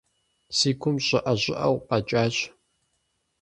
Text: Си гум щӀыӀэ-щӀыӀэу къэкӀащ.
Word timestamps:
Си 0.57 0.71
гум 0.79 0.95
щӀыӀэ-щӀыӀэу 1.05 1.75
къэкӀащ. 1.87 2.35